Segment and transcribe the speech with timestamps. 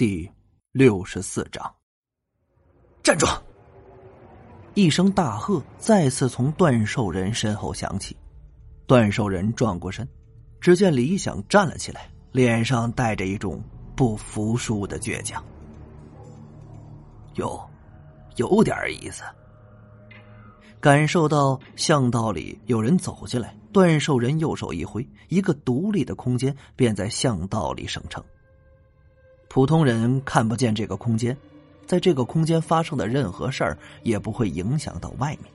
[0.00, 0.26] 第
[0.72, 1.74] 六十四章，
[3.02, 3.26] 站住！
[4.72, 8.16] 一声大喝再次从段寿人身后响起。
[8.86, 10.08] 段寿人转过身，
[10.58, 13.62] 只见李想站了起来，脸上带着一种
[13.94, 15.44] 不服输的倔强。
[17.34, 17.62] 有，
[18.36, 19.22] 有点意思。
[20.80, 28.24] 感受到巷道里有人走进来，段寿人右手一挥，一个独立的空间便在巷道里生成。
[29.52, 31.36] 普通人看不见这个空间，
[31.84, 35.52] 在这个空间发生的任何事儿也不会影响到外面。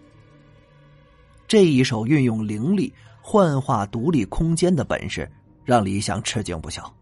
[1.48, 5.32] 这一手运用灵力幻化独立空间的本事，
[5.64, 6.94] 让李想吃惊不小。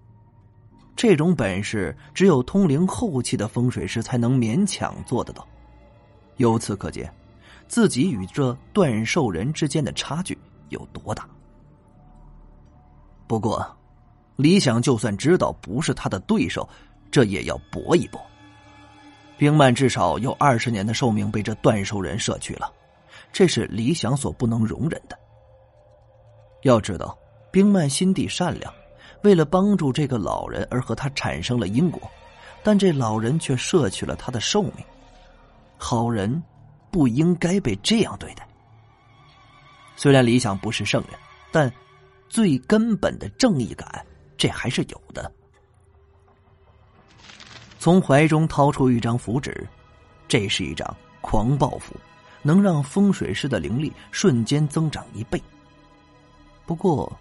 [0.96, 5.48] 这种本事只有通灵后期的风水师才能勉强做得到。
[6.38, 7.12] 由此可见，
[7.68, 10.38] 自己与这断寿人之间的差距
[10.70, 11.28] 有多大。
[13.26, 13.66] 不过。
[14.36, 16.68] 李想就算知道不是他的对手，
[17.12, 18.20] 这也要搏一搏。
[19.38, 22.72] 冰曼至少有二十年的寿命被这断寿人摄去了，
[23.32, 25.18] 这是李想所不能容忍的。
[26.62, 27.18] 要知道，
[27.52, 28.74] 冰曼心地善良，
[29.24, 32.02] 为了帮助这个老人而和他产生了因果，
[32.64, 34.74] 但这老人却摄取了他的寿命。
[35.78, 36.42] 好人
[36.90, 38.48] 不应该被这样对待。
[39.96, 41.20] 虽然李想不是圣人，
[41.52, 41.72] 但
[42.30, 44.06] 最根本的正义感。
[44.38, 45.32] 这还是有的。
[47.80, 49.68] 从怀中掏出一张符纸，
[50.28, 51.96] 这是一张狂暴符，
[52.42, 55.42] 能让风水师的灵力瞬间增长一倍。
[56.66, 57.12] 不过，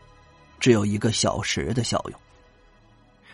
[0.60, 2.20] 只有一个小时的效用。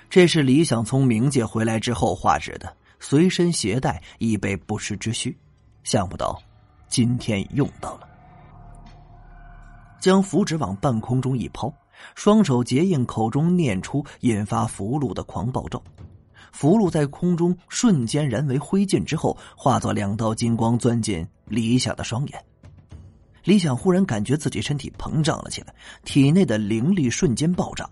[0.08, 5.36] 这是李想从冥界回来之后画纸的，随身携带以备不时之需。
[5.84, 6.40] 想不到
[6.88, 8.08] 今天用到了，
[10.00, 11.70] 将符纸往半空中一抛。
[12.14, 15.82] 双手结印，口中念出引发符箓的狂暴咒，
[16.52, 22.44] 符箓在空中瞬间燃为灰烬，之后化作两道金光钻进李想的双眼。
[23.44, 25.74] 李想忽然感觉自己身体膨胀了起来，
[26.04, 27.88] 体内的灵力瞬间暴涨。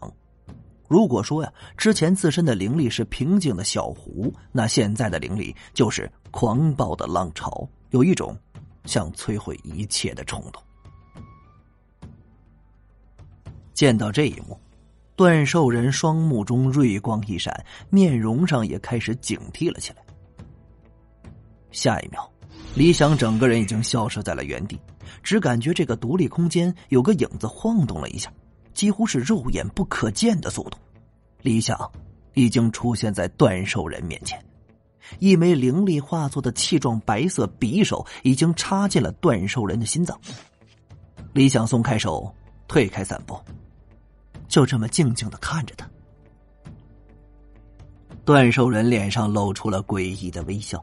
[0.88, 8.36] 如果说呀，之前自身的灵力是平静的小湖，那现在的灵力就是狂暴的浪潮，有一种
[8.84, 10.62] 想摧毁一切的冲动。
[13.76, 14.58] 见到这一幕，
[15.16, 17.54] 段寿人双目中锐光一闪，
[17.90, 19.98] 面容上也开始警惕了起来。
[21.72, 22.26] 下一秒，
[22.74, 24.80] 李想整个人已经消失在了原地，
[25.22, 28.32] 只感觉这个独立空间有个影子晃动了一下，
[28.72, 30.78] 几乎是肉眼不可见的速度。
[31.42, 31.78] 李想
[32.32, 34.42] 已经出现在段寿人面前，
[35.18, 40.18] 一枚灵力化作的气状白色匕首已经插进了段寿人的心脏。
[41.34, 42.34] 李想松开手，
[42.66, 43.38] 退开三步。
[44.48, 45.88] 就这么静静的看着他，
[48.24, 50.82] 段寿人脸上露出了诡异的微笑，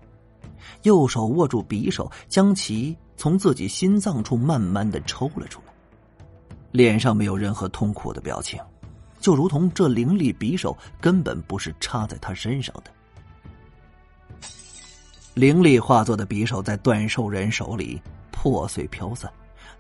[0.84, 5.74] 右手握住匕首，将其从自己心脏处慢慢的抽了出来，
[6.72, 8.60] 脸上没有任何痛苦的表情，
[9.20, 12.92] 就如同这凌厉匕首根本不是插在他身上的。
[15.34, 18.00] 灵力化作的匕首在段寿人手里
[18.32, 19.32] 破碎飘散，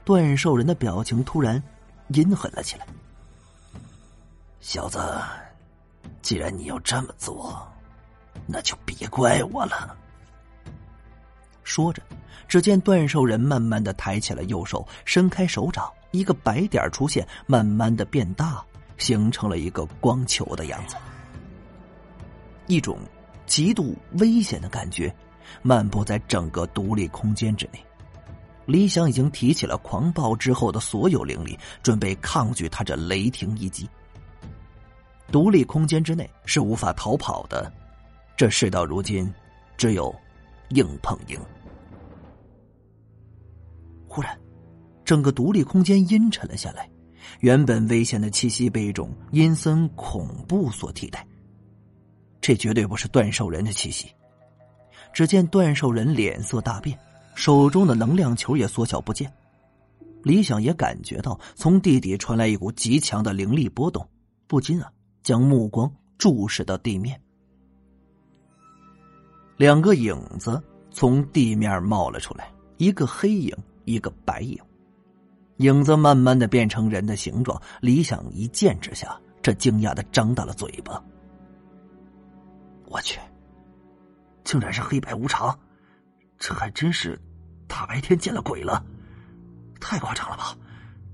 [0.03, 1.61] 段寿人的表情突然
[2.07, 2.87] 阴狠了起来。
[4.65, 4.97] 小子，
[6.21, 7.69] 既然你要这么做，
[8.47, 9.93] 那就别怪我了。
[11.65, 12.01] 说着，
[12.47, 18.63] 只见段寿人慢慢的抬起了右手，伸开手掌，一个白点出现，慢慢的变大，
[18.97, 20.95] 形成了一个光球的样子。
[22.67, 22.97] 一种
[23.45, 25.13] 极度危险的感觉
[25.61, 27.85] 漫步在整个独立空间之内。
[28.65, 33.89] 李想已经提起了狂暴之后的所有灵力，准备抗拒他这雷霆一击。
[35.33, 37.73] 独立空间之内是无法逃跑的，
[38.37, 39.33] 这事到如今，
[39.75, 40.13] 只有
[40.69, 41.39] 硬碰硬。
[44.07, 44.39] 忽然，
[45.03, 46.87] 整个独立空间阴沉了下来，
[47.39, 51.25] 原本危险的气息被一种阴森恐怖所替代。
[52.39, 54.13] 这绝对不是断手人的气息。
[55.13, 56.95] 只见断手人脸色大变，
[57.33, 59.33] 手中的能量球也缩小不见。
[60.21, 64.07] 李想也感觉到从地底传来一股极强的灵力波动，
[64.45, 64.92] 不禁啊。
[65.23, 67.19] 将目光注视到地面，
[69.55, 70.61] 两个影子
[70.91, 73.55] 从地面冒了出来，一个黑影，
[73.85, 74.59] 一个白影。
[75.57, 81.01] 影子慢慢的变成人的形状，李想一见之下，这惊讶的张大了嘴巴。
[82.85, 83.19] 我去，
[84.43, 85.57] 竟然是黑白无常，
[86.37, 87.19] 这还真是
[87.65, 88.83] 大白天见了鬼了，
[89.79, 90.57] 太夸张了吧？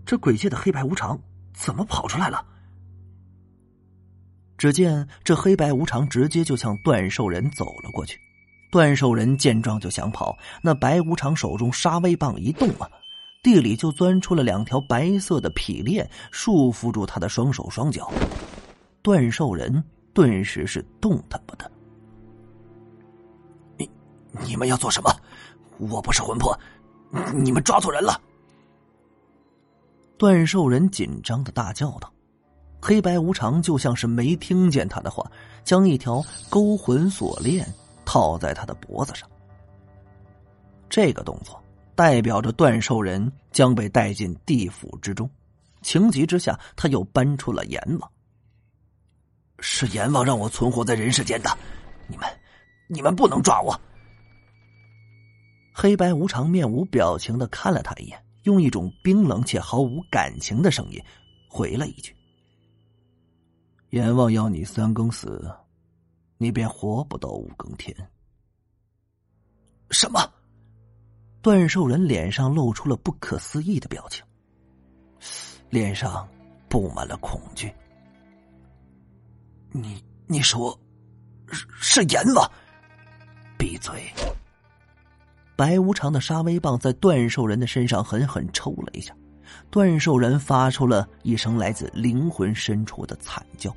[0.04, 1.20] 这鬼界的黑白无常
[1.54, 2.44] 怎么跑出来了？
[4.60, 8.20] 只见这黑白无常直接就向段寿人走了过去。
[8.70, 12.88] 段寿人见状就想跑，那白无常手中杀威棒一动啊，
[13.42, 18.12] 地里就钻出了两条白色的匹链，束缚住他的双手双脚。
[19.02, 19.82] 段寿人
[20.14, 21.72] 顿时是动弹不得。
[23.78, 23.90] 你
[24.46, 25.10] 你们要做什么？
[25.78, 26.54] 我不是魂魄，
[27.34, 28.20] 你们抓错人了！
[30.18, 32.12] 段寿人紧张的大叫道。
[32.82, 35.30] 黑白无常就像是没听见他的话，
[35.64, 37.68] 将一条勾魂锁链
[38.06, 39.30] 套在他的脖子上。
[40.90, 41.62] 这个动作
[41.94, 45.30] 代表着断寿人将被带进地府之中。
[45.82, 48.12] 情急之下，他又搬出了阎王。
[49.60, 51.50] 是阎王让我存活在人世间的，
[52.08, 52.28] 你们，
[52.88, 53.80] 你们不能抓我！
[55.74, 61.02] 黑白无常面无表情的看了他一眼，用一种冰冷且毫无感情的声音
[61.50, 62.16] 回了一句。
[63.92, 65.52] 阎王要你三更死，
[66.38, 67.96] 你便活不到五更天。
[69.90, 70.20] 什么？
[71.42, 74.24] 段寿人脸上露出了不可思议的表情，
[75.70, 76.28] 脸上
[76.68, 77.74] 布满了恐惧。
[79.72, 80.78] 你你说
[81.48, 82.52] 是是阎王？
[83.58, 84.14] 闭嘴！
[85.56, 89.16] 白无常的杀威棒在段寿人的身上狠狠抽了一下。
[89.70, 93.76] 段寿人发出了一声来自灵魂深处的惨叫，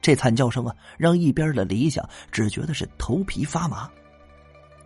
[0.00, 3.90] 这惨叫声啊，让一边的李想只觉得是头皮发麻。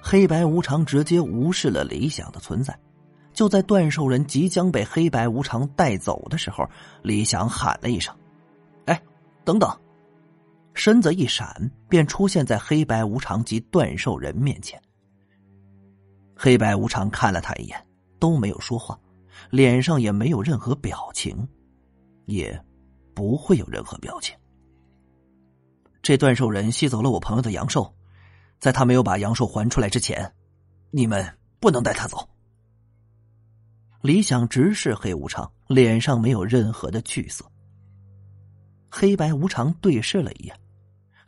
[0.01, 2.79] 黑白无常直接无视了李想的存在。
[3.33, 6.65] 就在段寿人即将被黑白无常带走的时候，
[7.03, 8.15] 李想喊了一声
[8.87, 9.03] ：“哎，
[9.45, 9.69] 等等！”
[10.73, 14.81] 身子一闪，便出现在黑白无常及段寿人面前。
[16.37, 17.87] 黑白无常看了他一眼，
[18.21, 18.97] 都没有说话。
[19.51, 21.47] 脸上也没有任何表情，
[22.27, 22.59] 也
[23.15, 24.37] 不会有任何表情。
[26.03, 27.95] 这段兽人吸走了我朋友的阳寿，
[28.59, 30.33] 在他没有把阳寿还出来之前，
[30.91, 31.27] 你们
[31.61, 32.29] 不能带他走。
[34.03, 37.45] 李想直视黑无常，脸上没有任何的惧色。
[38.91, 40.55] 黑白无常对视了一眼，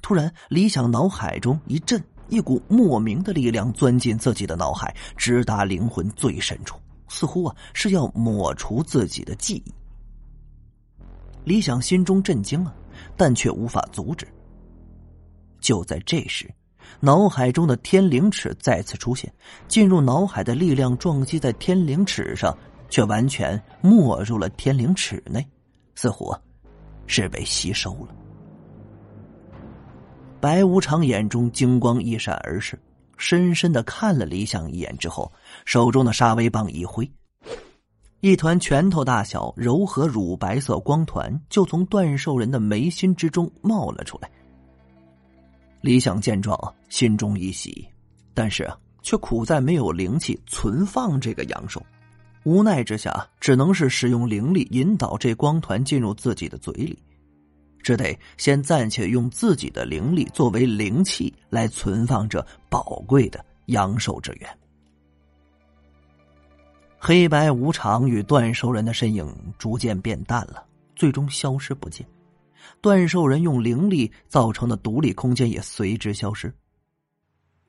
[0.03, 6.79] 突然，李想脑海中一震，一股莫名的力量钻进自己的脑海，直达灵魂最深处。
[7.09, 9.75] 似乎啊是要抹除自己的记忆。
[11.45, 12.75] 李想心中震惊啊，
[13.17, 14.27] 但却无法阻止。
[15.61, 16.53] 就在这时，
[17.01, 19.33] 脑海中的天灵尺再次出现，
[19.69, 22.57] 进入脑海的力量撞击在天灵尺上，
[22.89, 25.45] 却完全没入了天灵尺内，
[25.95, 26.35] 似乎
[27.07, 28.15] 是被吸收了。
[30.41, 32.79] 白无常眼中金光一闪而逝。
[33.17, 35.33] 深深的看了李想一眼之后，
[35.65, 37.11] 手中的沙威棒一挥，
[38.21, 44.31] 一团拳头大小、柔和乳白色光团就从段寿人的眉心之中冒了出来。
[45.81, 46.59] 李想见状，
[46.89, 47.87] 心中一喜，
[48.35, 48.69] 但是
[49.03, 51.81] 却苦在没有灵气存放这个阳寿，
[52.45, 56.99] 无奈之下，只能是使用灵力引导这光团进入自己的嘴里。
[57.87, 64.59] 只得先暂且用自己的灵力作为灵气来存放这宝贵的阳寿之源。
[66.99, 70.67] 黑白无常与段寿人的身影逐渐变淡了，
[70.97, 72.05] 最终消失不见。
[72.81, 76.53] 段寿人用灵力造成的独立空间也随之消失。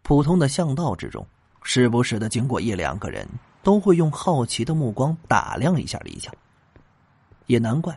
[0.02, 1.24] 普通的巷道之中，
[1.62, 3.30] 时不时的经过一两个人，
[3.62, 6.34] 都会用好奇的目光打量一下李强。
[7.46, 7.96] 也难怪。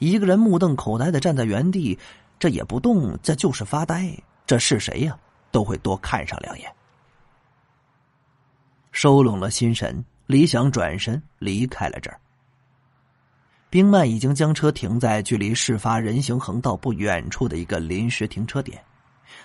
[0.00, 1.98] 一个人目瞪口呆的站在原地，
[2.38, 4.12] 这也不动，这就是发呆。
[4.46, 5.16] 这是谁呀？
[5.52, 6.72] 都会多看上两眼。
[8.92, 12.18] 收拢了心神，李想转身离开了这儿。
[13.68, 18.82] 冰曼已经将车停在距离事发人行横道不远处的一个临时停车点。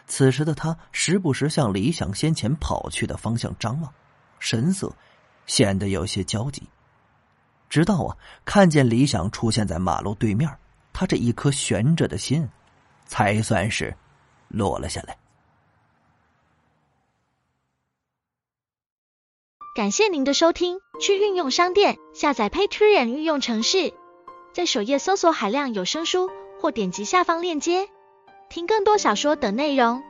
[0.08, 3.94] 此时的他时不时向李想先前跑去的方向张望，
[4.40, 4.92] 神色
[5.46, 6.64] 显得有些焦急。
[7.70, 10.50] 直到啊，看见李想出现在马路对面，
[10.94, 12.48] 他这一颗悬着的心，
[13.06, 13.96] 才算是
[14.48, 15.18] 落了下来。
[19.76, 23.94] 感谢您的收听，去运用商店下载 Patreon 运用城市，
[24.54, 26.30] 在首页搜索海量有声书，
[26.62, 27.90] 或点击下方链接
[28.48, 30.02] 听更多小说等内容。